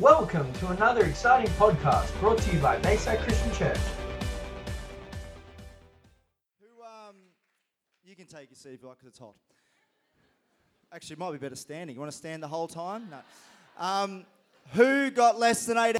[0.00, 3.78] Welcome to another exciting podcast brought to you by Bayside Christian Church.
[6.60, 7.14] Who, um,
[8.04, 9.36] you can take your seat if you like, because it's hot.
[10.92, 11.94] Actually, it might be better standing.
[11.94, 13.08] You want to stand the whole time?
[13.08, 13.20] No.
[13.78, 14.26] Um,
[14.72, 15.96] who got less than eight?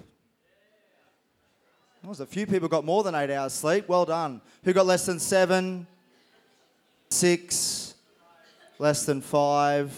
[2.02, 3.88] Was a few people got more than eight hours sleep.
[3.88, 4.40] Well done.
[4.64, 5.86] Who got less than seven?
[7.10, 7.94] Six?
[8.80, 9.96] Less than five?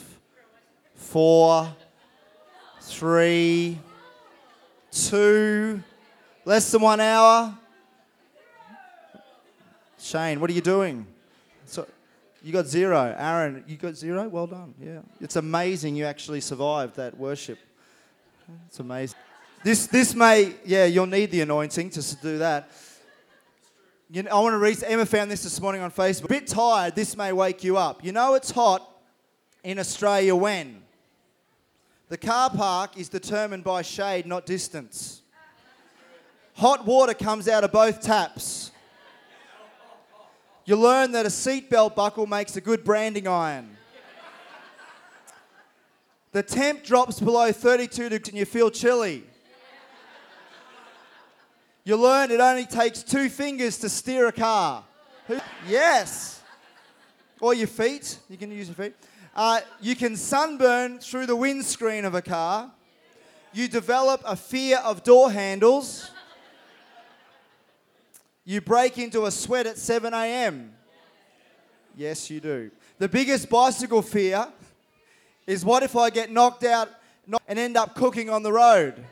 [0.96, 1.74] Four?
[2.82, 3.80] Three?
[4.96, 5.82] Two?
[6.46, 7.54] Less than one hour?
[9.98, 11.06] Shane, what are you doing?
[11.66, 11.86] So,
[12.42, 13.14] you got zero.
[13.18, 14.26] Aaron, you got zero?
[14.28, 14.74] Well done.
[14.80, 15.00] Yeah.
[15.20, 17.58] It's amazing you actually survived that worship.
[18.68, 19.18] It's amazing.
[19.62, 22.70] This, this may, yeah, you'll need the anointing to do that.
[24.08, 26.26] You know, I want to read, Emma found this this morning on Facebook.
[26.26, 28.02] A bit tired, this may wake you up.
[28.02, 28.88] You know it's hot
[29.62, 30.85] in Australia when?
[32.08, 35.22] The car park is determined by shade, not distance.
[36.54, 38.70] Hot water comes out of both taps.
[40.64, 43.76] You learn that a seatbelt buckle makes a good branding iron.
[46.32, 49.24] The temp drops below 32 degrees and you feel chilly.
[51.84, 54.84] You learn it only takes two fingers to steer a car.
[55.68, 56.42] Yes.
[57.40, 58.18] Or your feet.
[58.28, 58.94] You can use your feet.
[59.36, 62.72] Uh, you can sunburn through the windscreen of a car.
[63.52, 66.10] You develop a fear of door handles.
[68.46, 70.72] You break into a sweat at 7 a.m.
[71.94, 72.70] Yes, you do.
[72.96, 74.48] The biggest bicycle fear
[75.46, 76.88] is what if I get knocked out
[77.46, 79.04] and end up cooking on the road?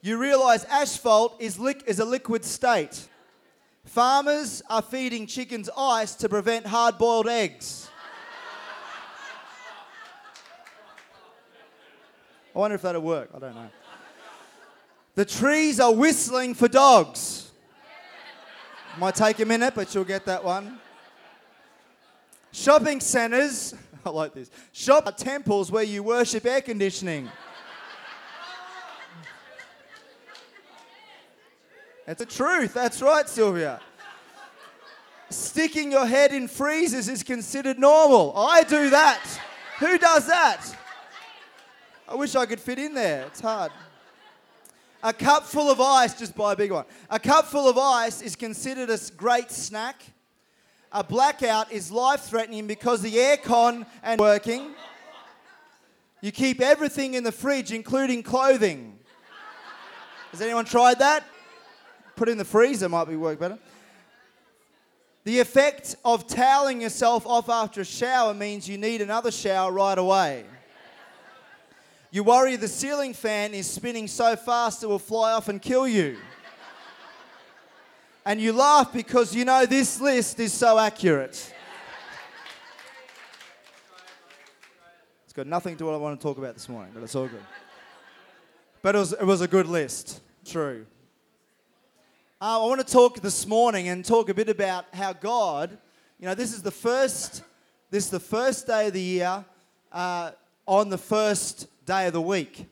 [0.00, 3.06] You realize asphalt is, is a liquid state.
[3.84, 7.88] Farmers are feeding chickens ice to prevent hard boiled eggs.
[12.54, 13.30] I wonder if that'll work.
[13.34, 13.70] I don't know.
[15.14, 17.50] The trees are whistling for dogs.
[18.98, 20.78] Might take a minute, but you'll get that one.
[22.50, 23.74] Shopping centres,
[24.04, 24.50] I like this.
[24.72, 27.30] Shop temples where you worship air conditioning.
[32.06, 32.74] It's the truth.
[32.74, 33.80] That's right, Sylvia.
[35.30, 38.34] Sticking your head in freezers is considered normal.
[38.36, 39.20] I do that.
[39.78, 40.64] Who does that?
[42.08, 43.24] I wish I could fit in there.
[43.26, 43.72] It's hard.
[45.02, 46.84] A cup full of ice, just buy a big one.
[47.10, 50.02] A cup full of ice is considered a great snack.
[50.92, 54.74] A blackout is life threatening because the aircon and working.
[56.20, 58.98] You keep everything in the fridge, including clothing.
[60.30, 61.24] Has anyone tried that?
[62.16, 63.58] Put it in the freezer might be work better.
[65.24, 69.96] The effect of toweling yourself off after a shower means you need another shower right
[69.96, 70.44] away.
[72.10, 75.86] You worry the ceiling fan is spinning so fast it will fly off and kill
[75.86, 76.18] you.
[78.24, 81.52] And you laugh because you know this list is so accurate.
[85.24, 87.26] It's got nothing to what I want to talk about this morning, but it's all
[87.26, 87.40] good.
[88.82, 90.20] But it was, it was a good list.
[90.44, 90.84] True.
[92.42, 95.78] Uh, I want to talk this morning and talk a bit about how God,
[96.18, 97.44] you know, this is the first,
[97.88, 99.44] this is the first day of the year
[99.92, 100.32] uh,
[100.66, 102.66] on the first day of the week,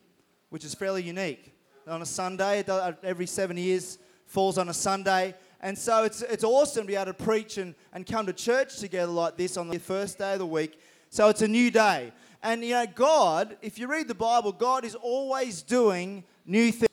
[0.48, 1.54] which is fairly unique.
[1.86, 2.64] On a Sunday,
[3.04, 5.36] every seven years falls on a Sunday.
[5.60, 8.78] And so it's, it's awesome to be able to preach and, and come to church
[8.78, 10.80] together like this on the first day of the week.
[11.10, 12.10] So it's a new day.
[12.42, 16.90] And you know, God, if you read the Bible, God is always doing new things,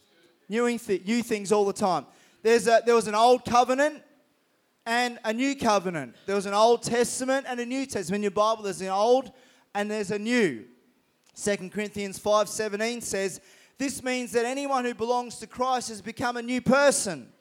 [0.47, 2.05] new, thi- new things all the time.
[2.47, 4.01] There's a, there was an old covenant
[4.85, 6.15] and a new covenant.
[6.25, 8.19] There was an Old Testament and a New Testament.
[8.19, 9.33] In your Bible, there's an old
[9.75, 10.63] and there's a new.
[11.35, 13.41] 2 Corinthians 5:17 says,
[13.77, 17.33] "This means that anyone who belongs to Christ has become a new person.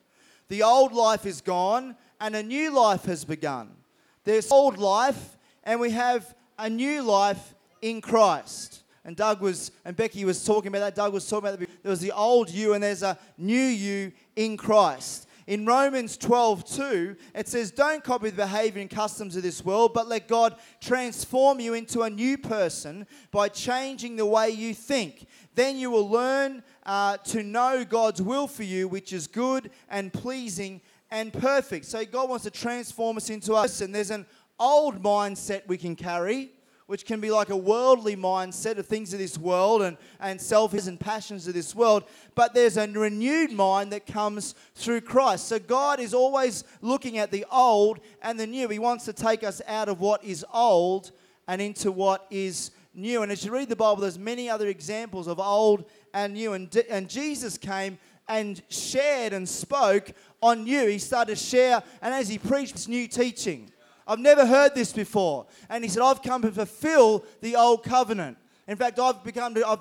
[0.48, 3.76] The old life is gone and a new life has begun.
[4.24, 9.96] There's old life and we have a new life in Christ." And Doug was and
[9.96, 10.96] Becky was talking about that.
[10.96, 11.82] Doug was talking about that.
[11.82, 15.28] There was the old you and there's a new you in Christ.
[15.46, 19.94] In Romans 12, 2, it says, Don't copy the behavior and customs of this world,
[19.94, 25.28] but let God transform you into a new person by changing the way you think.
[25.54, 30.12] Then you will learn uh, to know God's will for you, which is good and
[30.12, 30.80] pleasing
[31.12, 31.84] and perfect.
[31.84, 34.26] So God wants to transform us into us, and There's an
[34.58, 36.50] old mindset we can carry
[36.86, 40.86] which can be like a worldly mindset of things of this world and, and selfish
[40.86, 42.04] and passions of this world.
[42.34, 45.48] But there's a renewed mind that comes through Christ.
[45.48, 48.68] So God is always looking at the old and the new.
[48.68, 51.10] He wants to take us out of what is old
[51.48, 53.22] and into what is new.
[53.22, 55.84] And as you read the Bible, there's many other examples of old
[56.14, 56.52] and new.
[56.52, 57.98] And, and Jesus came
[58.28, 60.12] and shared and spoke
[60.42, 60.86] on new.
[60.86, 63.70] He started to share, and as he preached new teaching,
[64.06, 65.46] I've never heard this before.
[65.68, 68.38] And he said, I've come to fulfill the old covenant.
[68.68, 69.80] In fact, I've become to, I've,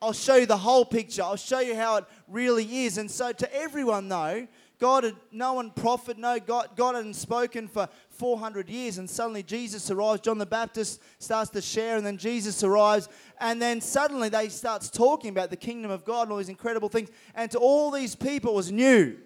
[0.00, 1.22] I'll show you the whole picture.
[1.22, 2.98] I'll show you how it really is.
[2.98, 4.46] And so, to everyone, though,
[4.78, 9.42] God had no one prophet, no God, God hadn't spoken for 400 years, and suddenly
[9.42, 10.20] Jesus arrives.
[10.20, 13.08] John the Baptist starts to share, and then Jesus arrives,
[13.40, 16.90] and then suddenly they starts talking about the kingdom of God and all these incredible
[16.90, 17.08] things.
[17.34, 19.16] And to all these people, was new.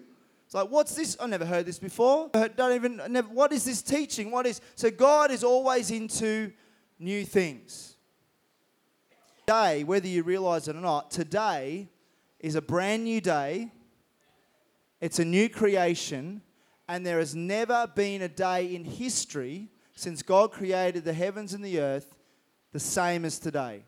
[0.51, 1.15] It's like, what's this?
[1.17, 2.29] I never heard this before.
[2.33, 3.01] I don't even.
[3.07, 4.31] Never, what is this teaching?
[4.31, 4.59] What is?
[4.75, 6.51] So God is always into
[6.99, 7.95] new things.
[9.47, 11.87] Today, whether you realize it or not, today
[12.39, 13.71] is a brand new day
[15.01, 16.43] it's a new creation,
[16.87, 21.65] and there has never been a day in history since God created the heavens and
[21.65, 22.15] the earth
[22.71, 23.83] the same as today.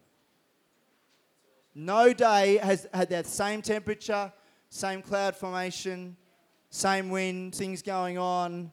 [1.76, 4.34] No day has had that same temperature,
[4.70, 6.18] same cloud formation,
[6.74, 8.72] same wind, things going on.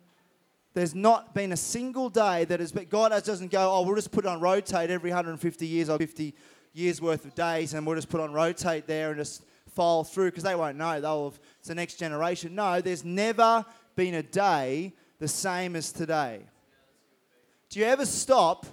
[0.72, 4.10] There's not been a single day that has been, God doesn't go, oh, we'll just
[4.10, 6.34] put on rotate every 150 years or 50
[6.72, 9.44] years worth of days and we'll just put on rotate there and just
[9.74, 10.98] file through because they won't know.
[10.98, 12.54] They'll have, it's the next generation.
[12.54, 13.66] No, there's never
[13.96, 16.40] been a day the same as today.
[17.68, 18.64] Do you ever stop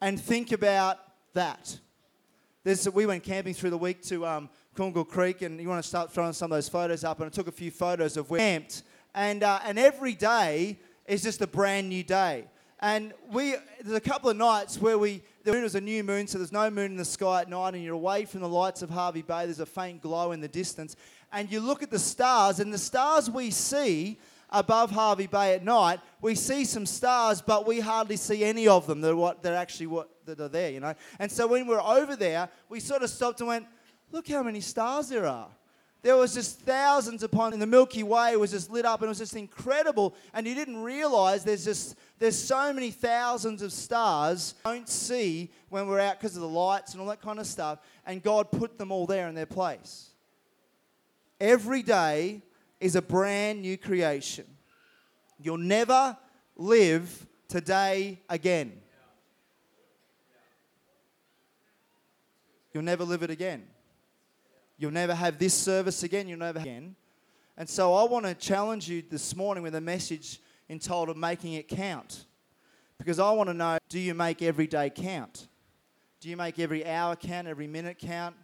[0.00, 0.98] and think about
[1.34, 1.78] that?
[2.64, 6.12] There's, we went camping through the week to um, Creek, and you want to start
[6.12, 7.18] throwing some of those photos up.
[7.20, 8.82] And I took a few photos of where we camped,
[9.14, 12.44] and uh, and every day is just a brand new day.
[12.80, 16.26] And we there's a couple of nights where we the moon was a new moon,
[16.26, 18.80] so there's no moon in the sky at night, and you're away from the lights
[18.82, 19.44] of Hervey Bay.
[19.44, 20.96] There's a faint glow in the distance.
[21.32, 24.18] And you look at the stars, and the stars we see
[24.50, 28.86] above Hervey Bay at night, we see some stars, but we hardly see any of
[28.86, 30.94] them that are, what, that are actually what, that are there, you know.
[31.18, 33.66] And so when we we're over there, we sort of stopped and went,
[34.12, 35.48] look how many stars there are.
[36.02, 39.10] There was just thousands upon, and the Milky Way was just lit up, and it
[39.10, 40.14] was just incredible.
[40.32, 45.86] And you didn't realize there's just there's so many thousands of stars don't see when
[45.86, 47.80] we're out because of the lights and all that kind of stuff.
[48.06, 50.08] And God put them all there in their place.
[51.38, 52.40] Every day
[52.80, 54.46] is a brand new creation.
[55.38, 56.16] You'll never
[56.56, 58.72] live today again.
[62.72, 63.66] You'll never live it again.
[64.80, 66.26] You'll never have this service again.
[66.26, 66.96] You'll never again.
[67.58, 70.40] And so I want to challenge you this morning with a message
[70.70, 72.24] entitled Making It Count.
[72.96, 75.48] Because I want to know do you make every day count?
[76.18, 78.34] Do you make every hour count, every minute count,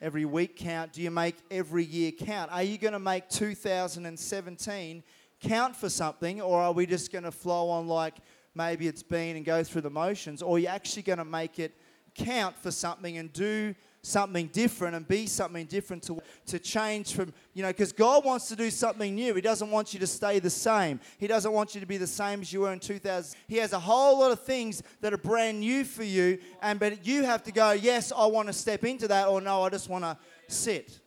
[0.00, 0.92] every week count?
[0.92, 2.50] Do you make every year count?
[2.50, 5.04] Are you going to make 2017
[5.40, 8.16] count for something, or are we just going to flow on like
[8.56, 10.42] maybe it's been and go through the motions?
[10.42, 11.76] Or are you actually going to make it
[12.16, 13.72] count for something and do
[14.02, 18.48] something different and be something different to, to change from, you know, because God wants
[18.48, 19.32] to do something new.
[19.34, 20.98] He doesn't want you to stay the same.
[21.18, 23.38] He doesn't want you to be the same as you were in 2000.
[23.46, 27.06] He has a whole lot of things that are brand new for you, and but
[27.06, 29.88] you have to go, yes, I want to step into that, or no, I just
[29.88, 30.16] want to
[30.48, 30.98] sit.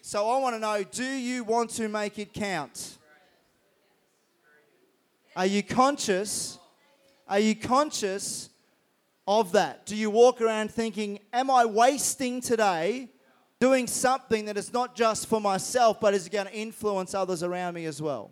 [0.00, 2.98] So I want to know do you want to make it count?
[5.36, 6.58] Are you conscious?
[7.28, 8.50] Are you conscious
[9.26, 9.86] of that?
[9.86, 13.08] Do you walk around thinking, Am I wasting today
[13.60, 17.74] doing something that is not just for myself, but is going to influence others around
[17.74, 18.30] me as well?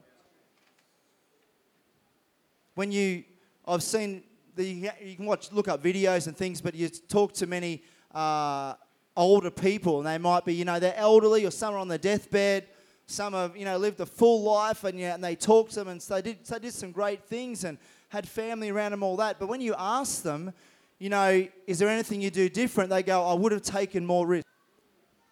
[2.75, 3.25] When you,
[3.67, 4.25] I've seen,
[4.57, 7.83] the, you can watch, look up videos and things, but you talk to many
[8.15, 8.75] uh,
[9.17, 11.99] older people, and they might be, you know, they're elderly or some are on their
[11.99, 12.67] deathbed.
[13.07, 15.89] Some have, you know, lived a full life, and, yeah, and they talk to them,
[15.89, 17.77] and so they did, so they did some great things and
[18.09, 19.39] had family around them, all that.
[19.39, 20.53] But when you ask them,
[21.01, 22.91] you know, is there anything you do different?
[22.91, 24.47] They go, I would have taken more risk.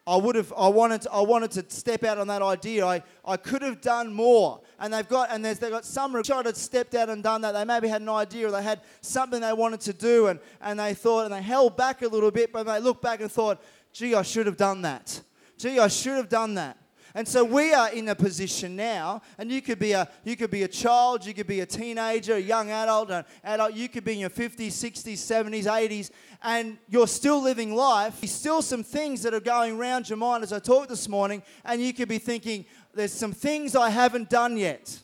[0.07, 2.87] I would have, I wanted, to, I wanted to step out on that idea.
[2.87, 4.63] I, I could have done more.
[4.81, 7.53] And they've got, and there's, they've got some shot had stepped out and done that.
[7.53, 10.81] They maybe had an idea or they had something they wanted to do and, and
[10.81, 13.63] they thought, and they held back a little bit, but they looked back and thought,
[13.93, 15.21] gee, I should have done that.
[15.59, 16.79] Gee, I should have done that.
[17.19, 20.53] And so we are in a position now, and you could be a you could
[20.53, 24.05] be a child, you could be a teenager, a young adult, an adult, you could
[24.05, 26.11] be in your 50s, 60s, 70s, 80s,
[26.45, 28.21] and you're still living life.
[28.21, 31.43] There's still some things that are going around your mind as I talked this morning,
[31.65, 35.01] and you could be thinking, there's some things I haven't done yet.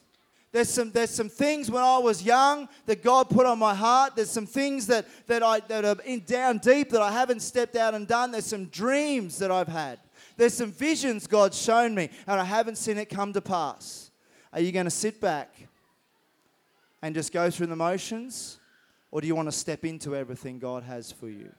[0.53, 4.15] There's some, there's some things when I was young that God put on my heart.
[4.15, 7.75] There's some things that, that, I, that are in, down deep that I haven't stepped
[7.75, 8.31] out and done.
[8.31, 9.99] There's some dreams that I've had.
[10.37, 14.11] There's some visions God's shown me, and I haven't seen it come to pass.
[14.53, 15.55] Are you going to sit back
[17.03, 18.59] and just go through the motions?
[19.15, 21.53] or do you want to step into everything God has for you?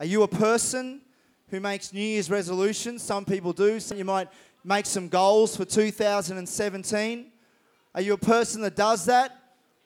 [0.00, 1.02] Are you a person
[1.50, 3.02] who makes New Year's resolutions?
[3.02, 3.78] Some people do.
[3.78, 4.28] So you might
[4.64, 7.26] make some goals for 2017.
[7.94, 9.36] Are you a person that does that?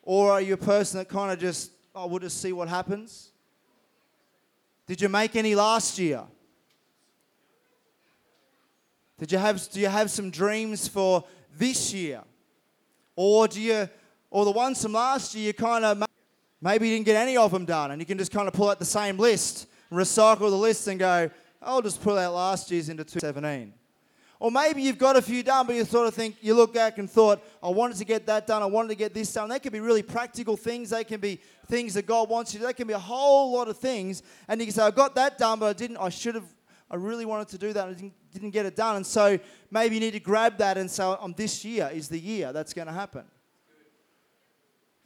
[0.03, 3.31] Or are you a person that kind of just, oh, we'll just see what happens?
[4.87, 6.23] Did you make any last year?
[9.17, 11.23] Did you have, do you have some dreams for
[11.57, 12.21] this year?
[13.15, 13.89] Or do you,
[14.29, 16.03] or the ones from last year, you kind of,
[16.61, 18.69] maybe you didn't get any of them done and you can just kind of pull
[18.69, 21.29] out the same list, recycle the list and go,
[21.61, 23.73] I'll just pull out last year's into 2017.
[24.39, 26.97] Or maybe you've got a few done, but you sort of think, you look back
[26.97, 29.47] and thought, I wanted to get that done, I wanted to get this done.
[29.49, 32.63] They can be really practical things, they can be things that God wants you to
[32.63, 34.23] do, they can be a whole lot of things.
[34.47, 36.47] And you can say, I got that done, but I didn't, I should have,
[36.91, 38.97] I really wanted to do that, I didn't, didn't get it done.
[38.97, 39.39] And so
[39.71, 42.73] maybe you need to grab that and say, on this year is the year that's
[42.73, 43.23] going to happen.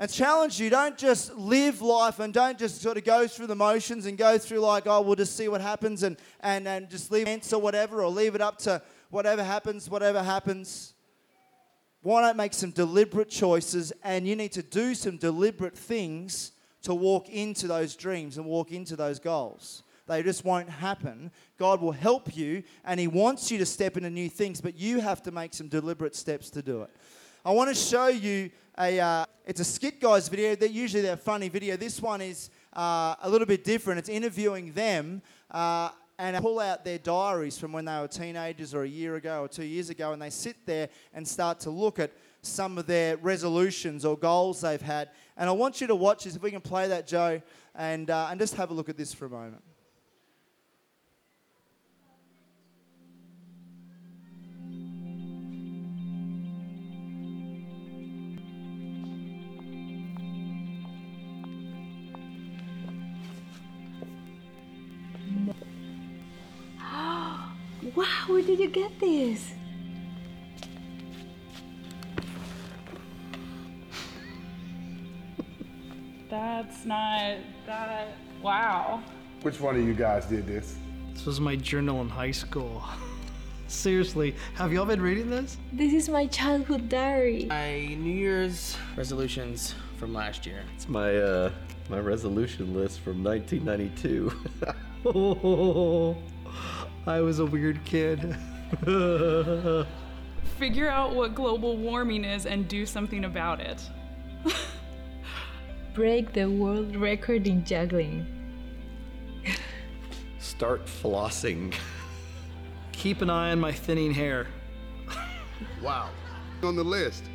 [0.02, 3.56] And challenge you, don't just live life and don't just sort of go through the
[3.56, 7.12] motions and go through like, oh, we'll just see what happens and, and, and just
[7.12, 10.94] leave it or whatever, or leave it up to whatever happens, whatever happens.
[12.02, 16.94] Why not make some deliberate choices and you need to do some deliberate things to
[16.94, 19.84] walk into those dreams and walk into those goals?
[20.08, 21.30] They just won't happen.
[21.58, 25.02] God will help you and He wants you to step into new things, but you
[25.02, 26.90] have to make some deliberate steps to do it.
[27.46, 30.56] I want to show you a, uh, it's a skit guys video.
[30.56, 31.78] They're usually they're funny video.
[31.78, 34.00] This one is uh, a little bit different.
[34.00, 38.84] It's interviewing them uh, and pull out their diaries from when they were teenagers or
[38.84, 41.98] a year ago or two years ago, and they sit there and start to look
[41.98, 42.12] at
[42.42, 45.10] some of their resolutions or goals they've had.
[45.38, 46.36] And I want you to watch this.
[46.36, 47.42] If we can play that, Joe,
[47.74, 49.64] and, uh, and just have a look at this for a moment.
[67.96, 69.54] Wow, where did you get this?
[76.30, 78.18] That's not that.
[78.42, 79.02] Wow.
[79.42, 80.76] Which one of you guys did this?
[81.14, 82.84] This was my journal in high school.
[83.68, 85.58] Seriously, have y'all been reading this?
[85.74, 87.46] This is my childhood diary.
[87.46, 90.64] My New Year's resolutions from last year.
[90.76, 91.52] It's my uh
[91.90, 94.32] my resolution list from 1992.
[95.06, 96.18] Oh,
[97.10, 98.38] I was a weird kid.
[100.60, 103.82] Figure out what global warming is and do something about it.
[105.96, 108.28] Break the world record in juggling.
[110.38, 111.74] Start flossing.
[112.92, 114.46] Keep an eye on my thinning hair.
[115.82, 116.10] Wow.
[116.64, 117.26] On the list,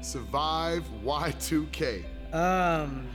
[0.00, 2.04] survive Y2K.
[2.32, 3.08] Um,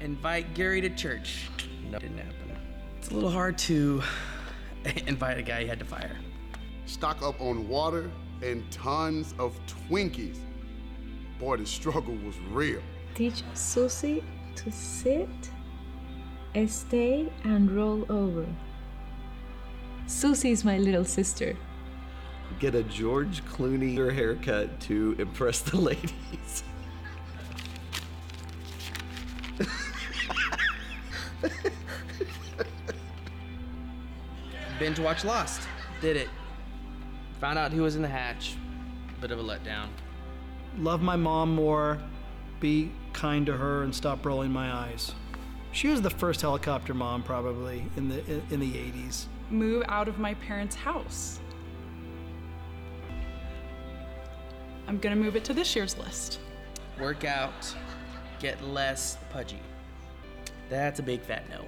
[0.00, 1.48] invite Gary to church.
[1.90, 2.58] No, didn't happen.
[2.98, 4.02] It's a little hard to
[5.06, 6.16] invite a guy he had to fire.
[6.86, 8.10] Stock up on water
[8.42, 10.38] and tons of Twinkies.
[11.38, 12.80] Boy, the struggle was real.
[13.14, 14.22] Teach Susie
[14.56, 15.28] to sit,
[16.66, 18.46] stay, and roll over.
[20.06, 21.56] Susie is my little sister.
[22.58, 26.64] Get a George Clooney haircut to impress the ladies.
[34.80, 35.60] Binge watch Lost.
[36.00, 36.30] Did it.
[37.40, 38.56] Found out who was in the hatch.
[39.20, 39.88] Bit of a letdown.
[40.78, 42.00] Love my mom more,
[42.60, 45.12] be kind to her, and stop rolling my eyes.
[45.72, 49.26] She was the first helicopter mom, probably in the in the 80s.
[49.50, 51.40] Move out of my parents' house.
[54.88, 56.40] I'm gonna move it to this year's list.
[56.98, 57.76] Work out.
[58.38, 59.60] Get less pudgy.
[60.70, 61.66] That's a big fat no.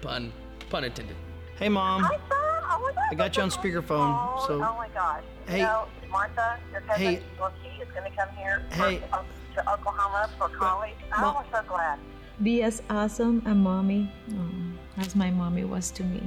[0.00, 0.32] Pun.
[0.70, 1.16] Pun intended.
[1.58, 2.02] Hey, mom.
[2.02, 2.20] Hi, son.
[2.30, 3.02] Oh my God.
[3.10, 5.22] I got you on speakerphone, Oh, so- Oh my gosh.
[5.46, 5.58] Hey.
[5.60, 7.22] You know, Martha, your cousin, Hey.
[7.40, 8.98] well, she is going to come here Hey.
[9.10, 10.94] for, to Oklahoma for college.
[11.10, 11.98] Ma- oh, we're so glad.
[12.42, 14.50] Be as awesome a mommy oh,
[14.98, 16.22] as my mommy was to me.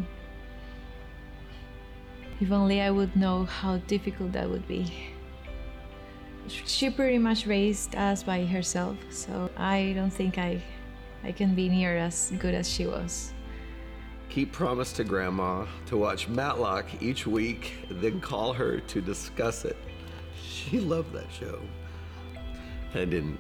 [2.42, 4.92] If only I would know how difficult that would be.
[6.48, 10.62] She pretty much raised us by herself, so I don't think I,
[11.24, 13.32] I can be near as good as she was.
[14.32, 19.76] Keep promise to grandma to watch Matlock each week, then call her to discuss it.
[20.42, 21.60] She loved that show.
[22.94, 23.38] I didn't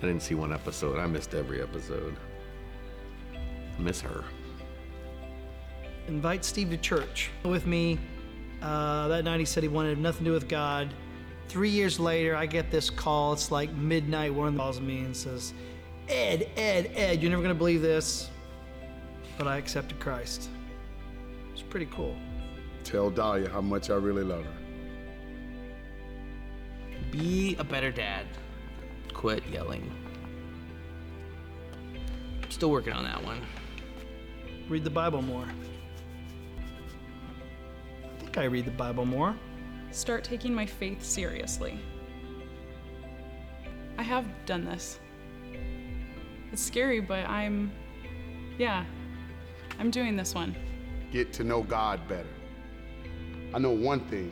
[0.00, 1.00] I didn't see one episode.
[1.00, 2.16] I missed every episode.
[3.34, 4.22] I miss her.
[6.06, 7.98] Invite Steve to church with me.
[8.62, 10.94] Uh, that night he said he wanted nothing to do with God.
[11.48, 13.32] Three years later, I get this call.
[13.32, 14.32] It's like midnight.
[14.32, 15.54] One of them calls me and says,
[16.08, 18.30] Ed, Ed, Ed, you're never to believe this,
[19.40, 20.50] but I accepted Christ.
[21.54, 22.14] It's pretty cool.
[22.84, 24.52] Tell Dahlia how much I really love her.
[27.10, 28.26] Be a better dad.
[29.14, 29.90] Quit yelling.
[32.50, 33.40] Still working on that one.
[34.68, 35.46] Read the Bible more.
[38.04, 39.34] I think I read the Bible more.
[39.90, 41.78] Start taking my faith seriously.
[43.96, 45.00] I have done this.
[46.52, 47.72] It's scary, but I'm.
[48.58, 48.84] Yeah,
[49.80, 50.54] I'm doing this one.
[51.10, 52.28] Get to know God better.
[53.54, 54.30] I know one thing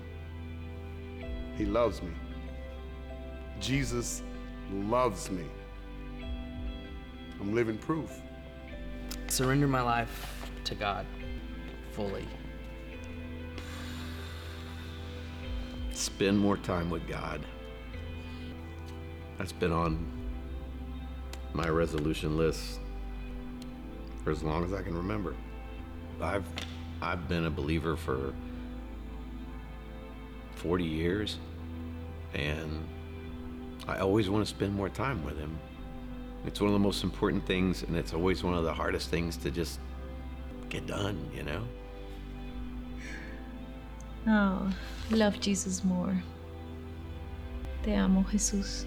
[1.56, 2.10] He loves me.
[3.58, 4.22] Jesus
[4.70, 5.46] loves me.
[7.40, 8.12] I'm living proof.
[9.28, 11.06] Surrender my life to God
[11.92, 12.28] fully.
[15.92, 17.40] Spend more time with God.
[19.38, 20.12] That's been on
[21.54, 22.80] my resolution list
[24.28, 25.34] for as long as I can remember.
[26.20, 26.44] I've
[27.00, 28.34] I've been a believer for
[30.56, 31.38] 40 years
[32.34, 32.86] and
[33.86, 35.58] I always want to spend more time with him.
[36.44, 39.38] It's one of the most important things and it's always one of the hardest things
[39.38, 39.80] to just
[40.68, 41.62] get done, you know?
[44.26, 44.70] Oh,
[45.10, 46.14] love Jesus more.
[47.82, 48.84] Te amo, Jesús.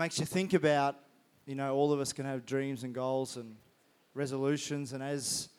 [0.00, 0.96] Makes you think about,
[1.44, 3.54] you know, all of us can have dreams and goals and
[4.14, 5.50] resolutions, and as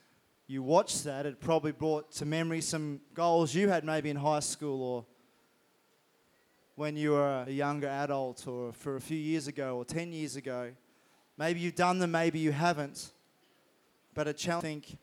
[0.48, 4.40] you watch that, it probably brought to memory some goals you had maybe in high
[4.40, 5.06] school or
[6.74, 10.36] when you were a younger adult or for a few years ago or 10 years
[10.36, 10.72] ago.
[11.38, 13.12] Maybe you've done them, maybe you haven't.
[14.16, 14.98] But a challenge, think,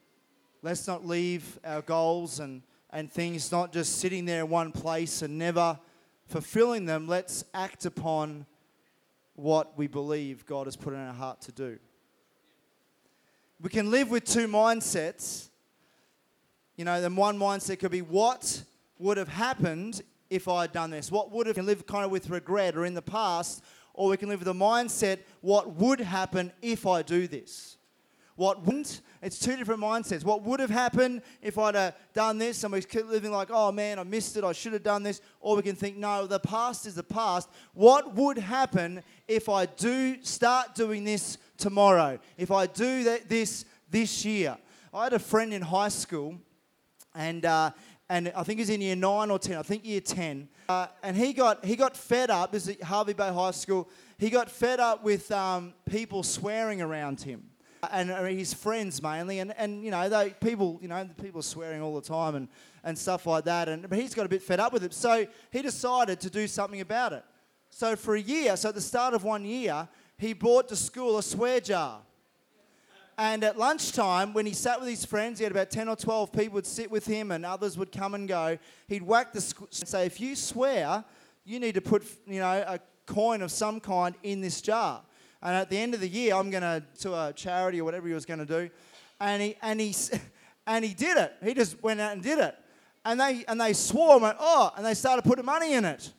[0.62, 5.22] let's not leave our goals and, and things not just sitting there in one place
[5.22, 5.78] and never
[6.26, 7.06] fulfilling them.
[7.06, 8.44] Let's act upon
[9.38, 11.78] what we believe God has put in our heart to do.
[13.60, 15.48] We can live with two mindsets.
[16.76, 18.62] You know, then one mindset could be what
[18.98, 21.10] would have happened if I had done this?
[21.10, 23.62] What would have, we can live kind of with regret or in the past,
[23.94, 27.77] or we can live with a mindset, what would happen if I do this?
[28.38, 29.00] What wouldn't?
[29.20, 30.22] It's two different mindsets.
[30.22, 32.62] What would have happened if I'd have done this?
[32.62, 34.44] Keep living like, oh man, I missed it.
[34.44, 35.20] I should have done this.
[35.40, 37.48] Or we can think, no, the past is the past.
[37.74, 42.20] What would happen if I do start doing this tomorrow?
[42.36, 44.56] If I do that, this this year?
[44.94, 46.38] I had a friend in high school,
[47.16, 47.72] and uh,
[48.08, 49.56] and I think he's in year nine or ten.
[49.56, 50.48] I think year ten.
[50.68, 52.52] Uh, and he got he got fed up.
[52.52, 53.88] This is Hervey Bay High School.
[54.16, 57.47] He got fed up with um, people swearing around him
[57.90, 61.94] and his friends mainly, and, and you know, they people, you know, people swearing all
[61.94, 62.48] the time and,
[62.84, 63.68] and stuff like that.
[63.68, 66.46] And but he's got a bit fed up with it, so he decided to do
[66.46, 67.24] something about it.
[67.70, 71.18] So for a year, so at the start of one year, he brought to school
[71.18, 72.00] a swear jar.
[73.20, 76.32] And at lunchtime, when he sat with his friends, he had about 10 or 12
[76.32, 78.58] people would sit with him and others would come and go.
[78.86, 81.04] He'd whack the squ- and say, if you swear,
[81.44, 85.02] you need to put, you know, a coin of some kind in this jar.
[85.42, 88.08] And at the end of the year, I'm going to to a charity or whatever
[88.08, 88.70] he was going to do.
[89.20, 89.94] And he, and, he,
[90.66, 91.34] and he did it.
[91.42, 92.56] He just went out and did it.
[93.04, 96.12] And they, and they swore and went, oh, and they started putting money in it.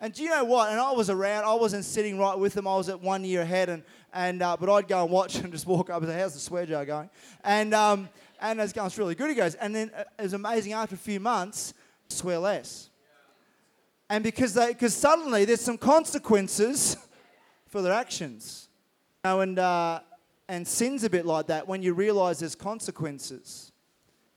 [0.00, 0.70] And do you know what?
[0.70, 1.44] And I was around.
[1.44, 2.66] I wasn't sitting right with them.
[2.66, 5.52] I was at one year ahead, and and uh, but I'd go and watch and
[5.52, 7.08] just walk up and say, "How's the swear jar going?"
[7.42, 8.08] And um,
[8.40, 10.72] and it's going, "It's really good." He goes, and then uh, it was amazing.
[10.72, 11.74] After a few months,
[12.08, 12.90] swear less.
[14.10, 16.96] And because they, because suddenly there's some consequences
[17.74, 18.68] for their actions.
[19.24, 19.98] You know, and uh,
[20.46, 21.66] and sin's a bit like that.
[21.66, 23.72] When you realise there's consequences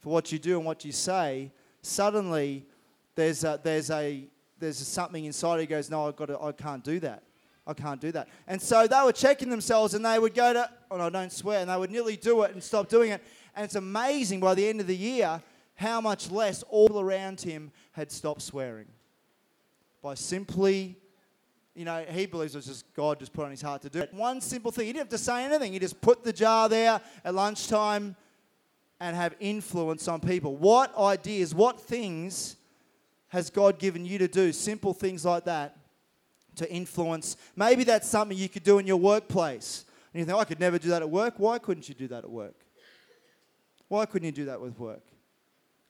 [0.00, 2.66] for what you do and what you say, suddenly
[3.14, 6.50] there's a, there's a there's a something inside you goes, no, I've got to, I
[6.50, 7.22] can't do that.
[7.64, 8.26] I can't do that.
[8.48, 11.60] And so they were checking themselves and they would go to, oh no, don't swear,
[11.60, 13.22] and they would nearly do it and stop doing it.
[13.54, 15.40] And it's amazing by the end of the year
[15.76, 18.88] how much less all around him had stopped swearing.
[20.02, 20.96] By simply,
[21.78, 24.00] you know, he believes it was just God just put on his heart to do
[24.00, 24.12] it.
[24.12, 25.72] One simple thing, he didn't have to say anything.
[25.72, 28.16] He just put the jar there at lunchtime
[28.98, 30.56] and have influence on people.
[30.56, 32.56] What ideas, what things
[33.28, 34.52] has God given you to do?
[34.52, 35.76] Simple things like that
[36.56, 37.36] to influence.
[37.54, 39.84] Maybe that's something you could do in your workplace.
[40.12, 41.34] And you think, I could never do that at work.
[41.36, 42.56] Why couldn't you do that at work?
[43.86, 45.04] Why couldn't you do that with work?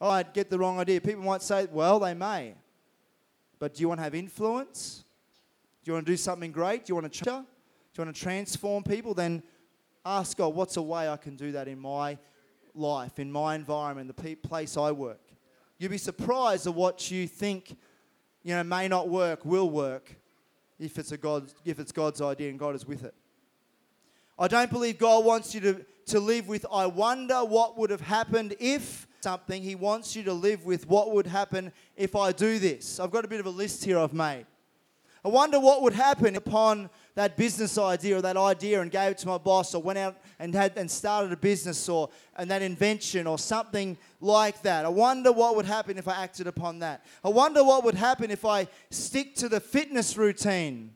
[0.03, 1.01] Oh, I'd get the wrong idea.
[1.01, 2.55] People might say, well, they may.
[3.59, 5.05] But do you want to have influence?
[5.85, 6.85] Do you want to do something great?
[6.85, 9.15] Do you want to, do you want to transform people?
[9.15, 9.43] Then
[10.05, 12.19] ask God, what's a way I can do that in my
[12.75, 15.21] life, in my environment, the place I work.
[15.79, 17.77] You'd be surprised at what you think,
[18.43, 20.17] you know, may not work, will work,
[20.79, 23.15] if it's a God, if it's God's idea and God is with it.
[24.39, 28.01] I don't believe God wants you to, to live with, I wonder what would have
[28.01, 29.63] happened if something.
[29.63, 33.01] He wants you to live with what would happen if I do this.
[33.01, 34.47] I've got a bit of a list here I've made.
[35.29, 39.19] I wonder what would happen upon that business idea or that idea and gave it
[39.19, 42.63] to my boss or went out and had and started a business or and that
[42.63, 44.87] invention or something like that.
[44.87, 47.05] I wonder what would happen if I acted upon that.
[47.23, 50.95] I wonder what would happen if I stick to the fitness routine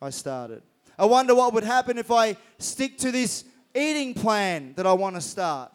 [0.00, 0.62] I started.
[0.96, 3.42] I wonder what would happen if I stick to this
[3.74, 5.72] eating plan that I want to start.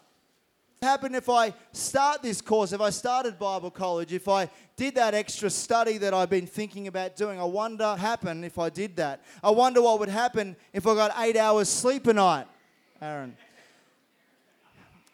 [0.86, 5.16] Happen if I start this course, if I started Bible college, if I did that
[5.16, 7.40] extra study that I've been thinking about doing?
[7.40, 9.24] I wonder what happen if I did that.
[9.44, 12.46] I wonder what would happen if I got eight hours sleep a night,
[13.02, 13.36] Aaron.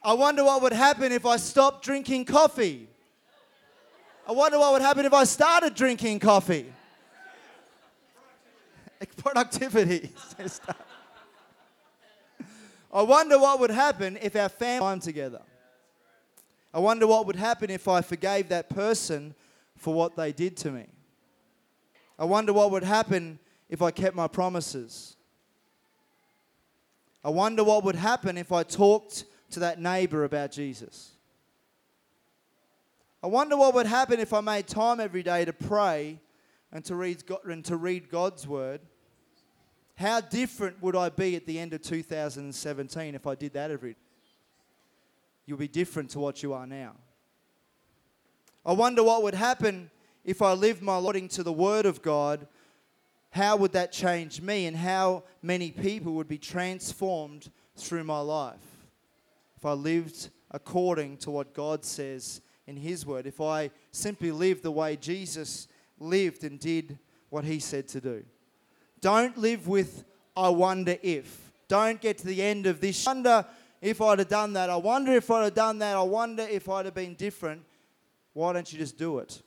[0.04, 2.90] I wonder what would happen if I stopped drinking coffee.
[4.28, 6.66] I wonder what would happen if I started drinking coffee.
[9.18, 10.12] Productivity.
[12.94, 15.42] Uh, I wonder what would happen if our family time together.
[16.74, 19.36] I wonder what would happen if I forgave that person
[19.78, 20.86] for what they did to me.
[22.18, 25.16] I wonder what would happen if I kept my promises.
[27.24, 31.12] I wonder what would happen if I talked to that neighbor about Jesus.
[33.24, 36.20] I wonder what would happen if I made time every day to pray
[36.72, 38.82] and to read, God, and to read God's word.
[39.96, 43.94] How different would I be at the end of 2017 if I did that every
[43.94, 44.00] day?
[45.46, 46.94] You'll be different to what you are now.
[48.66, 49.90] I wonder what would happen
[50.24, 52.48] if I lived my life to the Word of God.
[53.32, 58.86] How would that change me and how many people would be transformed through my life?
[59.58, 64.64] If I lived according to what God says in His Word, if I simply lived
[64.64, 65.68] the way Jesus
[66.00, 67.00] lived and did
[67.30, 68.24] what He said to do.
[69.00, 70.04] Don't live with,
[70.36, 71.52] I wonder if.
[71.68, 73.06] Don't get to the end of this.
[73.06, 73.46] Wonder
[73.82, 74.70] if I'd have done that.
[74.70, 75.96] I wonder if I'd have done that.
[75.96, 77.64] I wonder if I'd have been different.
[78.34, 79.42] Why don't you just do it?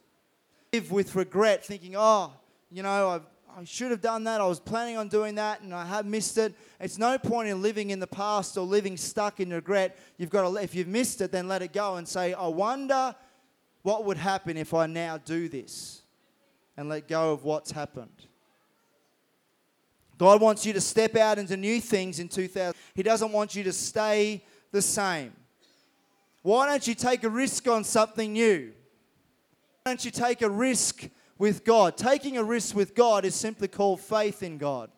[0.73, 2.33] Live with regret, thinking, oh,
[2.71, 3.23] you know, I've,
[3.57, 4.41] I should have done that.
[4.41, 6.55] I was planning on doing that and I have missed it.
[6.81, 9.97] It's no point in living in the past or living stuck in regret.
[10.19, 13.15] You've got to, if you've missed it, then let it go and say, I wonder
[13.83, 16.03] what would happen if I now do this
[16.77, 18.27] and let go of what's happened.
[20.19, 22.75] God wants you to step out into new things in 2000.
[22.95, 25.33] He doesn't want you to stay the same.
[26.43, 28.73] Why don't you take a risk on something new?
[29.83, 31.97] Why don't you take a risk with God?
[31.97, 34.91] Taking a risk with God is simply called faith in God.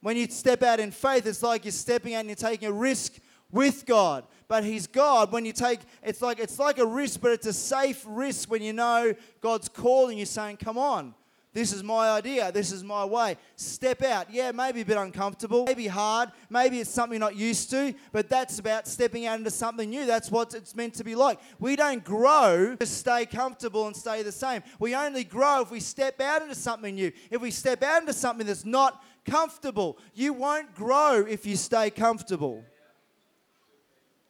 [0.00, 2.72] When you step out in faith, it's like you're stepping out and you're taking a
[2.72, 3.14] risk
[3.50, 4.24] with God.
[4.48, 5.32] But He's God.
[5.32, 8.62] When you take, it's like it's like a risk, but it's a safe risk when
[8.62, 11.14] you know God's calling you, saying, "Come on,
[11.56, 12.52] this is my idea.
[12.52, 13.38] This is my way.
[13.54, 14.30] Step out.
[14.30, 18.28] Yeah, maybe a bit uncomfortable, maybe hard, maybe it's something you're not used to, but
[18.28, 20.04] that's about stepping out into something new.
[20.04, 21.40] That's what it's meant to be like.
[21.58, 24.64] We don't grow to stay comfortable and stay the same.
[24.78, 27.10] We only grow if we step out into something new.
[27.30, 31.88] If we step out into something that's not comfortable, you won't grow if you stay
[31.88, 32.64] comfortable.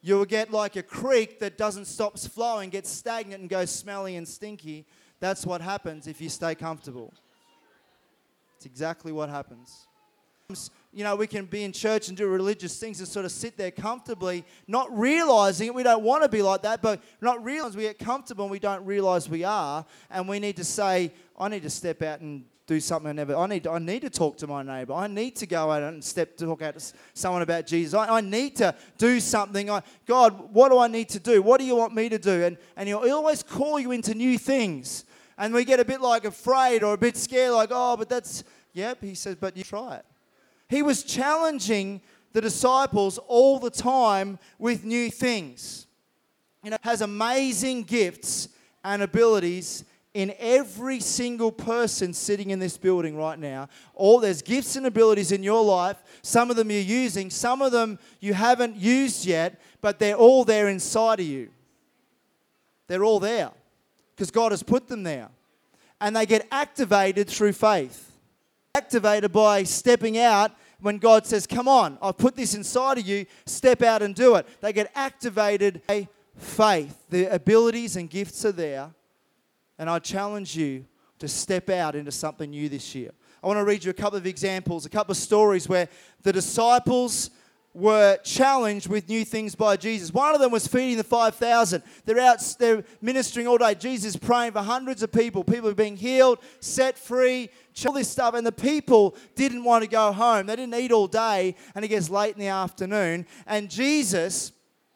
[0.00, 4.28] You'll get like a creek that doesn't stop flowing, gets stagnant, and goes smelly and
[4.28, 4.86] stinky.
[5.20, 7.12] That's what happens if you stay comfortable.
[8.57, 9.87] It's exactly what happens.
[10.92, 13.57] You know, we can be in church and do religious things and sort of sit
[13.57, 15.74] there comfortably, not realizing it.
[15.74, 18.61] We don't want to be like that, but not realizing we get comfortable and we
[18.61, 19.85] don't realize we are.
[20.09, 23.37] And we need to say, I need to step out and do something I never.
[23.37, 23.64] I need.
[23.64, 24.92] To, I need to talk to my neighbour.
[24.92, 27.94] I need to go out and step to talk out to someone about Jesus.
[27.94, 29.70] I, I need to do something.
[29.70, 31.42] I, God, what do I need to do?
[31.42, 32.44] What do you want me to do?
[32.44, 35.05] And and He'll always call you into new things.
[35.38, 38.44] And we get a bit like afraid or a bit scared, like, oh, but that's
[38.72, 39.03] yep.
[39.03, 40.05] He says, but you try it.
[40.68, 42.01] He was challenging
[42.33, 45.87] the disciples all the time with new things.
[46.62, 48.49] You know, has amazing gifts
[48.83, 53.68] and abilities in every single person sitting in this building right now.
[53.94, 56.03] All there's gifts and abilities in your life.
[56.22, 60.44] Some of them you're using, some of them you haven't used yet, but they're all
[60.44, 61.51] there inside of you.
[62.88, 63.51] They're all there
[64.16, 65.29] because God has put them there.
[66.00, 68.12] And they get activated through faith.
[68.74, 73.26] Activated by stepping out when God says, Come on, I've put this inside of you,
[73.44, 74.46] step out and do it.
[74.61, 77.05] They get activated by faith.
[77.11, 78.90] The abilities and gifts are there.
[79.79, 80.87] And I challenge you
[81.18, 83.11] to step out into something new this year.
[83.42, 85.88] I want to read you a couple of examples, a couple of stories where
[86.22, 87.31] the disciples
[87.76, 90.10] were challenged with new things by Jesus.
[90.10, 91.82] One of them was feeding the 5,000.
[92.06, 93.74] They're out, they're ministering all day.
[93.74, 95.44] Jesus praying for hundreds of people.
[95.44, 97.50] People are being healed, set free,
[97.84, 98.34] all this stuff.
[98.34, 100.46] And the people didn't want to go home.
[100.46, 103.26] They didn't eat all day, and it gets late in the afternoon.
[103.46, 104.52] And Jesus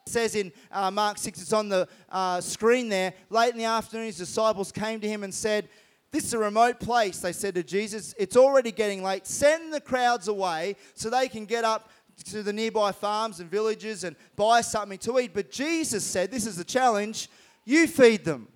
[0.07, 4.07] says in uh, Mark 6, it's on the uh, screen there, late in the afternoon,
[4.07, 5.69] his disciples came to him and said,
[6.11, 8.13] this is a remote place, they said to Jesus.
[8.17, 9.25] It's already getting late.
[9.25, 11.89] Send the crowds away so they can get up
[12.25, 15.33] to the nearby farms and villages and buy something to eat.
[15.33, 17.29] But Jesus said, This is the challenge
[17.65, 18.47] you feed them.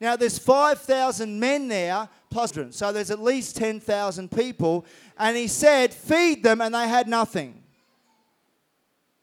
[0.00, 4.84] Now, there's 5,000 men there, plus, so there's at least 10,000 people.
[5.18, 7.62] And he said, Feed them, and they had nothing.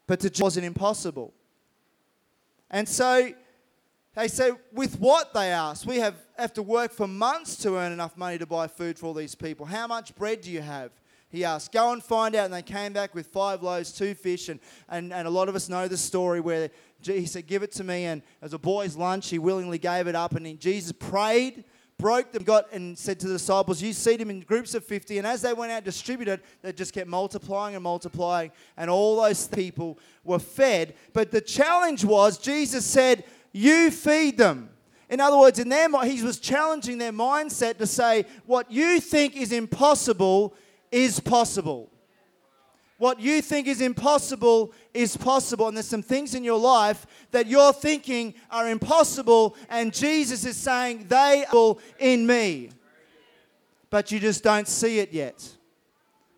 [0.08, 1.34] But to Jesus wasn't impossible.
[2.69, 3.29] And so
[4.15, 7.91] they say, with what they ask, we have, have to work for months to earn
[7.91, 9.65] enough money to buy food for all these people.
[9.65, 10.91] How much bread do you have?
[11.33, 12.45] He asked, Go and find out.
[12.45, 14.49] And they came back with five loaves, two fish.
[14.49, 16.69] And, and, and a lot of us know the story where
[17.03, 18.05] he said, Give it to me.
[18.05, 20.35] And as a boy's lunch, he willingly gave it up.
[20.35, 21.63] And he, Jesus prayed,
[21.97, 25.17] broke them, got and said to the disciples, You seed them in groups of 50.
[25.17, 28.51] And as they went out distributed, they just kept multiplying and multiplying.
[28.77, 30.93] And all those people were fed.
[31.13, 34.69] But the challenge was, Jesus said, You feed them.
[35.09, 39.35] In other words, in their he was challenging their mindset to say, What you think
[39.35, 40.53] is impossible
[40.93, 41.89] is possible.
[42.97, 45.67] What you think is impossible is possible.
[45.67, 50.56] And there's some things in your life that you're thinking are impossible, and Jesus is
[50.56, 52.69] saying they are in me.
[53.89, 55.58] But you just don't see it yet.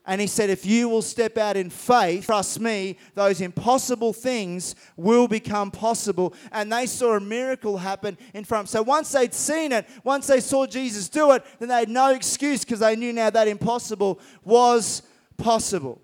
[0.08, 4.76] And he said, If you will step out in faith, trust me, those impossible things
[4.96, 6.34] will become possible.
[6.52, 8.70] And they saw a miracle happen in front.
[8.70, 12.13] So once they'd seen it, once they saw Jesus do it, then they had no
[12.13, 15.02] excuse because they knew now that impossible was
[15.38, 16.02] possible.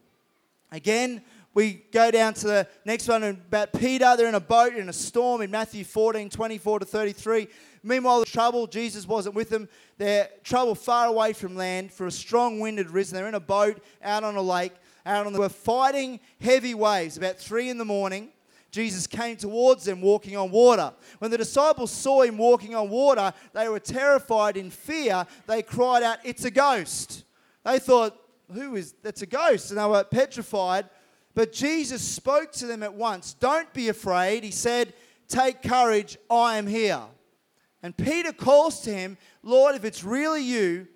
[0.71, 1.21] Again,
[1.53, 4.15] we go down to the next one about Peter.
[4.15, 7.47] They're in a boat in a storm in Matthew 14 24 to 33.
[7.83, 9.67] Meanwhile, the trouble, Jesus wasn't with them.
[9.97, 13.15] They're trouble far away from land, for a strong wind had risen.
[13.15, 14.73] They're in a boat out on a lake,
[15.05, 15.39] out on the.
[15.39, 17.17] Were fighting heavy waves.
[17.17, 18.29] About three in the morning,
[18.71, 20.93] Jesus came towards them walking on water.
[21.19, 25.25] When the disciples saw him walking on water, they were terrified in fear.
[25.47, 27.23] They cried out, It's a ghost.
[27.65, 28.15] They thought,
[28.53, 29.71] Who is that's a ghost?
[29.71, 30.87] And they were petrified.
[31.33, 33.33] But Jesus spoke to them at once.
[33.33, 34.43] Don't be afraid.
[34.43, 34.93] He said,
[35.27, 37.01] Take courage, I am here.
[37.83, 40.87] And Peter calls to him, Lord, if it's really you,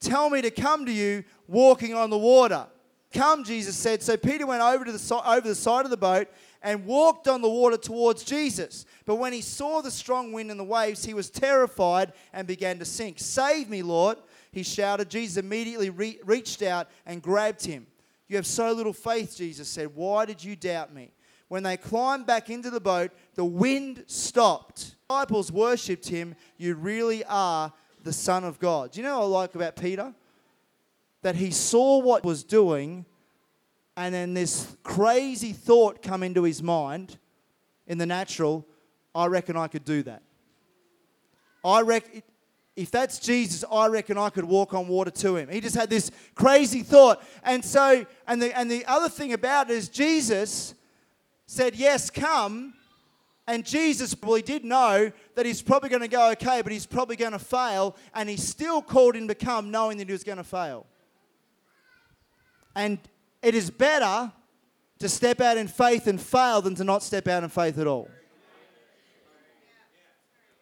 [0.00, 2.66] tell me to come to you walking on the water.
[3.12, 4.02] Come, Jesus said.
[4.02, 6.28] So Peter went over, to the, over the side of the boat
[6.62, 8.86] and walked on the water towards Jesus.
[9.04, 12.78] But when he saw the strong wind and the waves, he was terrified and began
[12.78, 13.18] to sink.
[13.18, 14.18] Save me, Lord,
[14.50, 15.10] he shouted.
[15.10, 17.86] Jesus immediately re- reached out and grabbed him.
[18.28, 19.94] You have so little faith, Jesus said.
[19.94, 21.12] Why did you doubt me?
[21.52, 24.96] When they climbed back into the boat, the wind stopped.
[25.10, 26.34] The disciples worshipped him.
[26.56, 28.92] You really are the Son of God.
[28.92, 30.14] Do you know what I like about Peter?
[31.20, 33.04] That he saw what was doing,
[33.98, 37.18] and then this crazy thought come into his mind
[37.86, 38.66] in the natural.
[39.14, 40.22] I reckon I could do that.
[41.62, 42.22] I reckon
[42.76, 45.50] if that's Jesus, I reckon I could walk on water to him.
[45.50, 47.22] He just had this crazy thought.
[47.44, 50.74] And so, and the, and the other thing about it is Jesus
[51.52, 52.74] said, Yes, come.
[53.46, 57.16] And Jesus probably did know that he's probably going to go okay, but he's probably
[57.16, 57.96] going to fail.
[58.14, 60.86] And he still called him to come knowing that he was going to fail.
[62.74, 62.98] And
[63.42, 64.32] it is better
[65.00, 67.88] to step out in faith and fail than to not step out in faith at
[67.88, 68.08] all.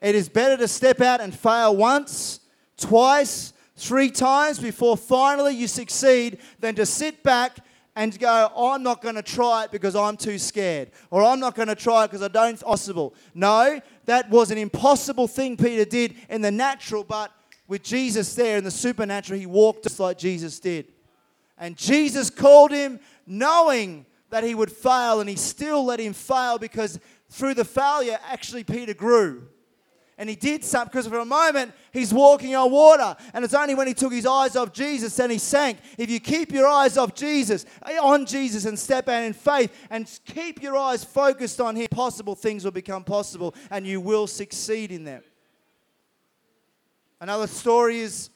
[0.01, 2.41] It is better to step out and fail once,
[2.79, 7.59] twice, three times before finally you succeed than to sit back
[8.01, 11.55] and go, I'm not going to try it because I'm too scared, or I'm not
[11.55, 13.13] going to try it because I don't possible.
[13.35, 17.31] No, that was an impossible thing Peter did in the natural, but
[17.69, 20.87] with Jesus there in the supernatural, he walked just like Jesus did.
[21.59, 26.57] And Jesus called him knowing that he would fail, and he still let him fail
[26.57, 29.47] because through the failure, actually, Peter grew
[30.21, 33.17] and he did something because for a moment he's walking on water.
[33.33, 35.79] And it's only when he took his eyes off Jesus and he sank.
[35.97, 39.75] If you keep your eyes off Jesus, eh, on Jesus, and step out in faith
[39.89, 44.27] and keep your eyes focused on him, possible things will become possible and you will
[44.27, 45.23] succeed in them.
[47.19, 48.29] Another story is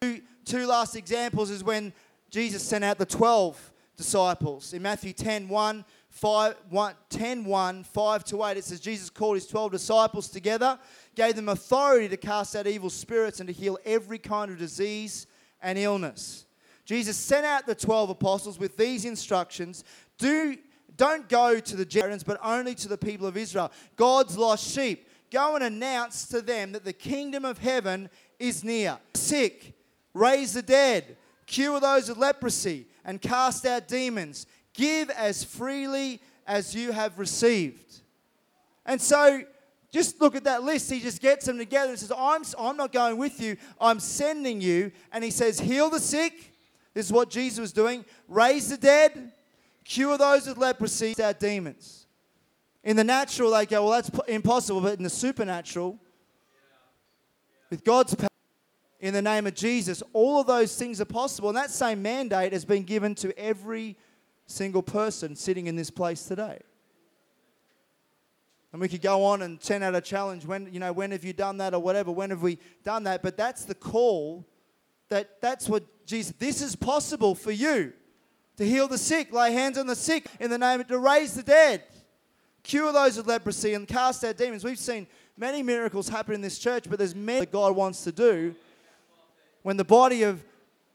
[0.00, 1.92] two, two last examples is when
[2.30, 4.72] Jesus sent out the 12 disciples.
[4.72, 9.36] In Matthew 10 1, 5, 1, 10 1, 5 to 8, it says, Jesus called
[9.36, 10.78] his 12 disciples together
[11.14, 15.26] gave them authority to cast out evil spirits and to heal every kind of disease
[15.62, 16.46] and illness.
[16.84, 19.84] Jesus sent out the 12 apostles with these instructions
[20.18, 20.56] Do,
[20.96, 25.08] Don't go to the Gentiles, but only to the people of Israel, God's lost sheep.
[25.30, 28.98] Go and announce to them that the kingdom of heaven is near.
[29.14, 29.72] Sick,
[30.12, 34.46] raise the dead, cure those with leprosy, and cast out demons.
[34.74, 38.00] Give as freely as you have received.
[38.84, 39.42] And so,
[39.92, 40.90] just look at that list.
[40.90, 44.60] He just gets them together and says, I'm, I'm not going with you, I'm sending
[44.60, 44.90] you.
[45.12, 46.50] And he says, Heal the sick.
[46.94, 48.04] This is what Jesus was doing.
[48.26, 49.32] Raise the dead,
[49.84, 52.06] cure those with leprosy, out demons.
[52.84, 54.80] In the natural, they go, Well, that's impossible.
[54.80, 55.98] But in the supernatural,
[57.68, 58.28] with God's power,
[58.98, 61.50] in the name of Jesus, all of those things are possible.
[61.50, 63.98] And that same mandate has been given to every
[64.46, 66.60] single person sitting in this place today.
[68.72, 71.24] And we could go on and 10 out of challenge when, you know, when have
[71.24, 73.22] you done that or whatever, when have we done that?
[73.22, 74.46] But that's the call
[75.10, 77.92] that that's what Jesus, this is possible for you
[78.56, 81.34] to heal the sick, lay hands on the sick in the name of, to raise
[81.34, 81.82] the dead,
[82.62, 84.64] cure those with leprosy and cast out demons.
[84.64, 85.06] We've seen
[85.36, 88.54] many miracles happen in this church, but there's many that God wants to do
[89.62, 90.42] when the body of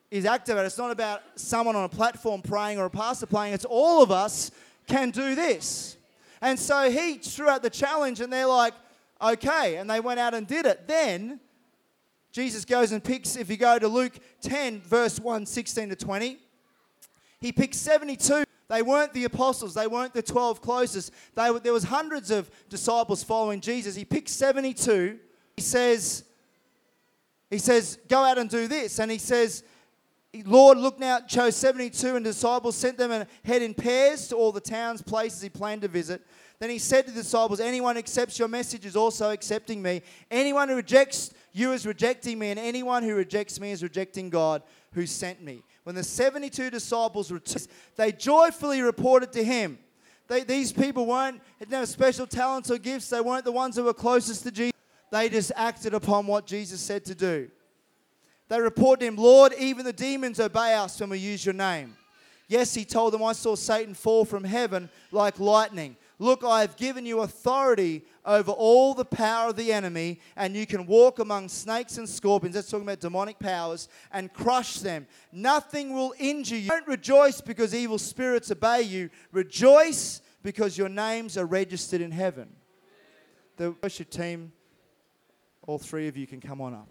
[0.10, 0.68] is activated.
[0.68, 3.54] It's not about someone on a platform praying or a pastor praying.
[3.54, 4.52] It's all of us
[4.88, 5.97] can do this.
[6.42, 8.74] And so he threw out the challenge, and they're like,
[9.22, 9.78] okay.
[9.78, 10.88] And they went out and did it.
[10.88, 11.40] Then
[12.32, 16.38] Jesus goes and picks, if you go to Luke 10, verse 1, 16 to 20,
[17.40, 18.44] he picks 72.
[18.70, 19.74] They weren't the apostles.
[19.74, 21.12] They weren't the 12 closest.
[21.36, 23.96] They, were- there was hundreds of disciples following Jesus.
[23.96, 25.18] He picks 72.
[25.56, 26.26] He says,
[27.50, 29.00] he says, go out and do this.
[29.00, 29.64] And he says,
[30.46, 34.62] Lord, look now, chose 72 and disciples, sent them ahead in pairs to all the
[34.62, 36.22] towns, places he planned to visit.
[36.60, 40.02] Then he said to the disciples, Anyone accepts your message is also accepting me.
[40.32, 44.64] Anyone who rejects you is rejecting me, and anyone who rejects me is rejecting God
[44.94, 45.64] who sent me.
[45.84, 49.78] When the 72 disciples returned, they joyfully reported to him.
[50.28, 53.10] They, these people weren't, had no special talents or gifts.
[53.10, 54.74] They weren't the ones who were closest to Jesus.
[55.12, 57.50] They just acted upon what Jesus said to do.
[58.50, 61.96] They report to him, Lord, even the demons obey us when we use your name.
[62.48, 65.98] Yes, he told them, I saw Satan fall from heaven like lightning.
[66.18, 70.66] Look, I have given you authority over all the power of the enemy, and you
[70.66, 72.56] can walk among snakes and scorpions.
[72.56, 75.08] That's talking about demonic powers, and crush them.
[75.32, 76.70] Nothing will injure you.
[76.70, 79.10] Don't rejoice because evil spirits obey you.
[79.32, 82.50] Rejoice because your names are registered in heaven.
[83.58, 84.54] The worship team,
[85.68, 86.90] all three of you can come on up.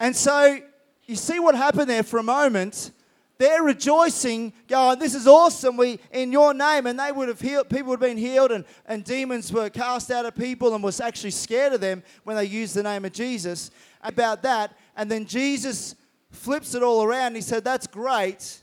[0.00, 0.58] And so
[1.06, 2.92] you see what happened there for a moment.
[3.36, 5.76] They're rejoicing, going, This is awesome.
[5.76, 8.64] We in your name, and they would have healed, people would have been healed, and,
[8.86, 12.44] and demons were cast out of people and was actually scared of them when they
[12.44, 13.70] used the name of Jesus.
[14.02, 15.96] About that, and then Jesus
[16.30, 17.34] flips it all around.
[17.34, 18.62] He said, That's great,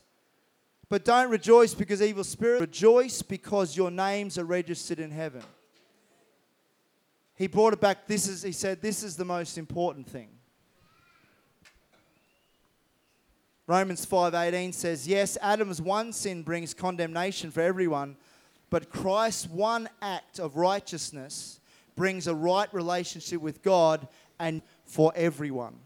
[0.88, 2.62] but don't rejoice because evil spirits.
[2.62, 5.44] Rejoice because your names are registered in heaven.
[7.36, 8.08] He brought it back.
[8.08, 10.30] This is, he said, This is the most important thing.
[13.72, 18.18] Romans 5:18 says, "Yes, Adam's one sin brings condemnation for everyone,
[18.70, 21.62] but Christ's one act of righteousness
[21.96, 25.80] brings a right relationship with God and for everyone."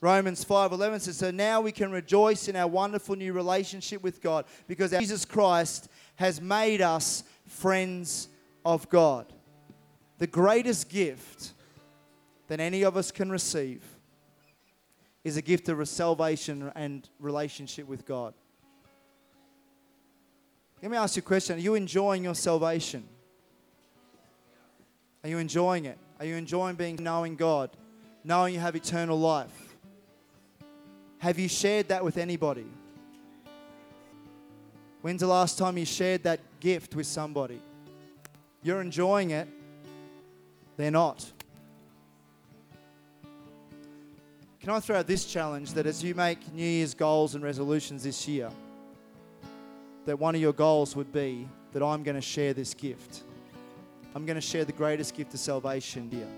[0.00, 4.44] Romans 5:11 says, "So now we can rejoice in our wonderful new relationship with God
[4.66, 8.26] because Jesus Christ has made us friends
[8.64, 9.32] of God."
[10.18, 11.52] The greatest gift
[12.48, 13.97] that any of us can receive
[15.24, 18.34] is a gift of salvation and relationship with God.
[20.80, 21.56] Let me ask you a question.
[21.56, 23.04] Are you enjoying your salvation?
[25.24, 25.98] Are you enjoying it?
[26.20, 27.70] Are you enjoying being knowing God?
[28.24, 29.74] Knowing you have eternal life?
[31.18, 32.66] Have you shared that with anybody?
[35.02, 37.60] When's the last time you shared that gift with somebody?
[38.62, 39.48] You're enjoying it,
[40.76, 41.32] they're not.
[44.68, 48.04] Can I throw out this challenge that as you make New Year's goals and resolutions
[48.04, 48.50] this year,
[50.04, 53.22] that one of your goals would be that I'm going to share this gift.
[54.14, 56.28] I'm going to share the greatest gift of salvation here.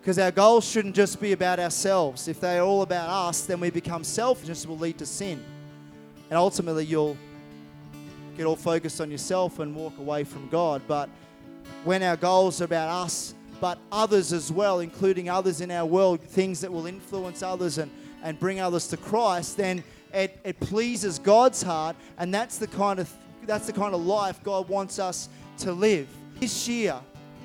[0.00, 2.26] Because our goals shouldn't just be about ourselves.
[2.26, 5.40] If they're all about us, then we become selfish, will lead to sin.
[6.30, 7.16] And ultimately, you'll
[8.36, 10.82] get all focused on yourself and walk away from God.
[10.88, 11.08] But
[11.84, 16.20] when our goals are about us, but others as well, including others in our world,
[16.20, 17.90] things that will influence others and,
[18.22, 19.82] and bring others to Christ, then
[20.12, 23.12] it, it pleases God's heart, and that's the kind of
[23.44, 25.28] that's the kind of life God wants us
[25.58, 26.08] to live.
[26.40, 26.98] This year,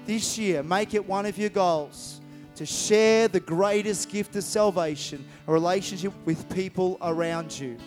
[0.08, 2.22] this year, make it one of your goals
[2.56, 7.78] to share the greatest gift of salvation, a relationship with people around you.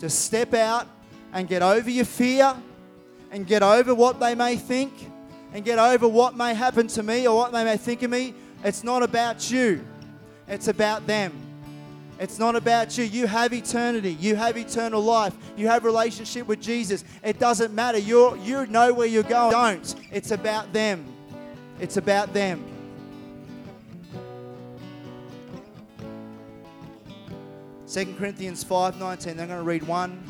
[0.00, 0.88] To step out
[1.32, 2.54] and get over your fear
[3.30, 4.92] and get over what they may think
[5.52, 8.34] and get over what may happen to me or what they may think of me.
[8.64, 9.84] It's not about you,
[10.48, 11.32] it's about them.
[12.18, 13.02] It's not about you.
[13.02, 14.12] You have eternity.
[14.20, 15.34] You have eternal life.
[15.56, 17.02] You have relationship with Jesus.
[17.24, 17.98] It doesn't matter.
[17.98, 19.50] You you know where you're going.
[19.50, 19.94] Don't.
[20.12, 21.04] It's about them.
[21.80, 22.64] It's about them.
[27.86, 29.30] Second Corinthians 5:19.
[29.30, 30.22] I'm going to read one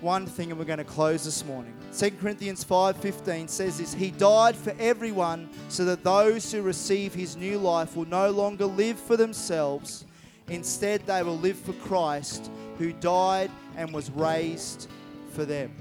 [0.00, 1.79] one thing and we're going to close this morning.
[1.92, 7.36] 2 Corinthians 5:15 says this, he died for everyone so that those who receive his
[7.36, 10.04] new life will no longer live for themselves,
[10.48, 14.88] instead they will live for Christ who died and was raised
[15.32, 15.72] for them.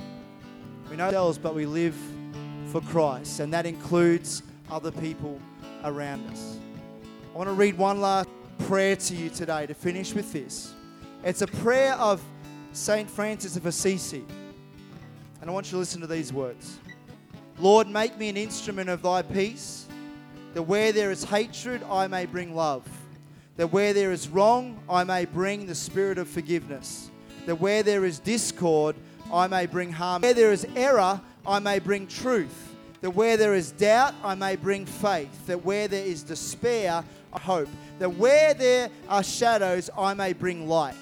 [0.90, 1.96] We know ourselves but we live
[2.72, 5.40] for Christ and that includes other people
[5.84, 6.58] around us.
[7.34, 8.28] I want to read one last
[8.60, 10.74] prayer to you today to finish with this.
[11.24, 12.22] It's a prayer of
[12.74, 13.10] St.
[13.10, 14.26] Francis of Assisi.
[15.42, 16.80] And I want you to listen to these words.
[17.60, 19.88] Lord, make me an instrument of thy peace,
[20.54, 22.88] that where there is hatred, I may bring love,
[23.58, 27.10] that where there is wrong, I may bring the spirit of forgiveness,
[27.46, 28.96] that where there is discord,
[29.32, 33.54] I may bring harmony, where there is error, I may bring truth, that where there
[33.54, 37.70] is doubt, I may bring faith, that where there is despair, hope,
[38.00, 40.96] that where there are shadows, I may bring light.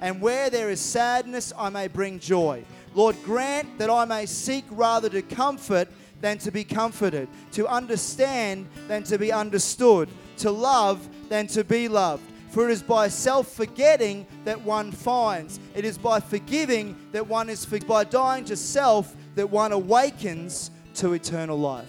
[0.00, 2.64] And where there is sadness, I may bring joy.
[2.94, 5.88] Lord, grant that I may seek rather to comfort
[6.20, 11.88] than to be comforted, to understand than to be understood, to love than to be
[11.88, 12.22] loved.
[12.50, 17.50] For it is by self forgetting that one finds, it is by forgiving that one
[17.50, 21.88] is forgiven, by dying to self that one awakens to eternal life.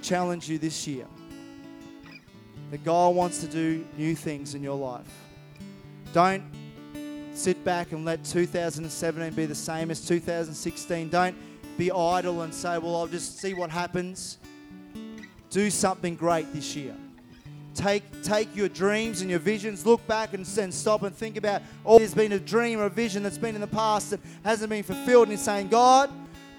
[0.00, 1.06] Challenge you this year
[2.70, 5.10] that God wants to do new things in your life.
[6.12, 6.44] Don't
[7.38, 11.08] sit back and let 2017 be the same as 2016.
[11.08, 11.36] Don't
[11.76, 14.38] be idle and say, well, I'll just see what happens.
[15.50, 16.94] Do something great this year.
[17.74, 21.62] Take, take your dreams and your visions, look back and, and stop and think about,
[21.86, 24.68] oh, there's been a dream or a vision that's been in the past that hasn't
[24.68, 25.28] been fulfilled.
[25.28, 26.10] And saying, God,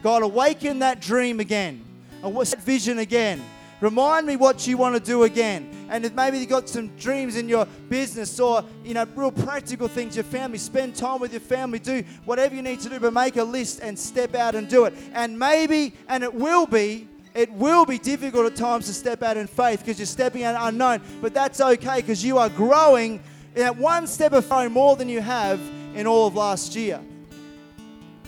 [0.02, 1.84] God, awaken that dream again.
[2.24, 3.44] Awaken that vision again.
[3.82, 5.88] Remind me what you want to do again.
[5.90, 9.88] And if maybe you've got some dreams in your business or, you know, real practical
[9.88, 13.14] things, your family, spend time with your family, do whatever you need to do, but
[13.14, 14.94] make a list and step out and do it.
[15.14, 19.38] And maybe, and it will be, it will be difficult at times to step out
[19.38, 23.22] in faith because you're stepping out unknown, but that's okay because you are growing
[23.56, 25.60] at one step of faith more than you have
[25.96, 27.00] in all of last year.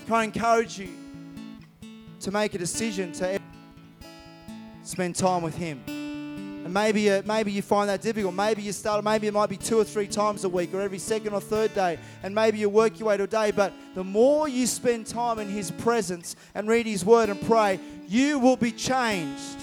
[0.06, 0.90] Can I encourage you
[2.22, 3.42] to make a decision to
[4.92, 5.82] spend time with Him?
[5.88, 8.36] And maybe, uh, maybe you find that difficult.
[8.36, 11.00] Maybe you start, maybe it might be two or three times a week or every
[11.00, 11.98] second or third day.
[12.22, 13.52] And maybe you work your way to a day.
[13.52, 17.80] But the more you spend time in His presence and read His Word and pray,
[18.08, 19.61] you will be changed.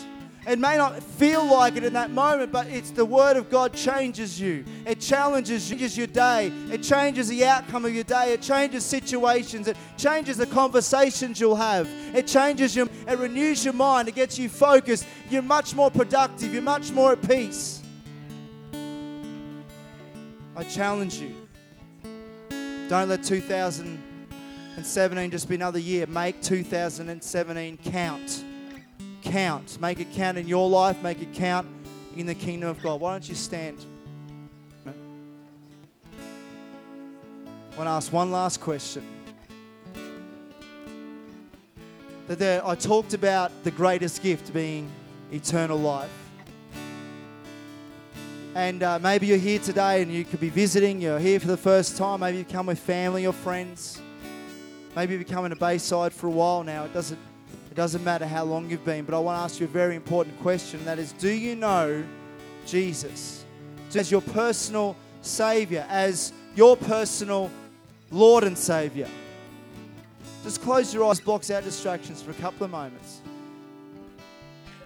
[0.49, 3.74] It may not feel like it in that moment, but it's the Word of God
[3.74, 4.64] changes you.
[4.86, 6.51] It challenges you, changes your day.
[6.72, 8.32] It changes the outcome of your day.
[8.32, 9.68] It changes situations.
[9.68, 11.86] It changes the conversations you'll have.
[12.14, 14.09] It changes your, it renews your mind.
[14.09, 15.07] It gets you focused.
[15.28, 16.55] You're much more productive.
[16.55, 17.82] You're much more at peace.
[20.57, 21.34] I challenge you.
[22.88, 26.07] Don't let 2017 just be another year.
[26.07, 28.44] Make 2017 count
[29.29, 29.79] count.
[29.81, 31.66] Make it count in your life, make it count
[32.16, 33.01] in the kingdom of God.
[33.01, 33.79] Why don't you stand?
[34.87, 34.91] I
[37.76, 39.05] want to ask one last question.
[42.26, 44.91] That there, I talked about the greatest gift being
[45.33, 46.11] eternal life.
[48.55, 51.57] And uh, maybe you're here today and you could be visiting, you're here for the
[51.57, 54.01] first time, maybe you come with family or friends.
[54.97, 56.85] Maybe you've been coming to Bayside for a while now.
[56.85, 57.20] It doesn't
[57.79, 60.37] doesn't matter how long you've been, but I want to ask you a very important
[60.41, 60.85] question.
[60.85, 62.03] That is, do you know
[62.66, 63.45] Jesus
[63.95, 67.53] as your personal Savior, as your personal
[68.11, 69.07] Lord and Savior?
[70.43, 73.20] Just close your eyes, blocks out distractions for a couple of moments.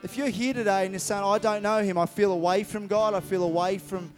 [0.03, 2.89] If you're here today and you're saying, I don't know Him, I feel away from
[2.89, 4.13] God, I feel away from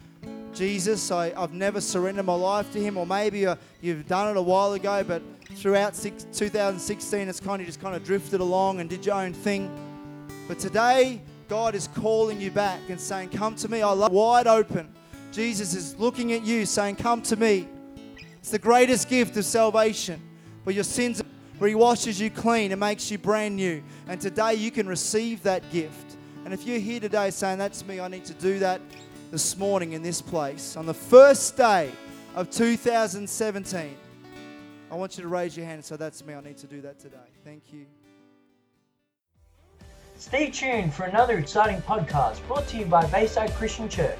[0.53, 3.47] Jesus, I, have never surrendered my life to Him, or maybe
[3.81, 5.22] you've done it a while ago, but
[5.55, 9.32] throughout six, 2016, it's kind of just kind of drifted along and did your own
[9.32, 9.70] thing.
[10.48, 13.82] But today, God is calling you back and saying, Come to me.
[13.82, 14.92] I love wide open.
[15.32, 17.68] Jesus is looking at you saying, Come to me.
[18.38, 20.20] It's the greatest gift of salvation
[20.64, 21.22] where your sins,
[21.59, 23.82] where He washes you clean and makes you brand new.
[24.09, 26.16] And today you can receive that gift.
[26.44, 28.80] And if you're here today saying, That's me, I need to do that
[29.30, 31.90] this morning in this place, on the first day
[32.34, 33.96] of 2017,
[34.95, 36.80] I want you to raise your hand and say, That's me, I need to do
[36.82, 37.16] that today.
[37.42, 37.84] Thank you.
[40.16, 44.16] Stay tuned for another exciting podcast brought to you by Bayside Christian Church.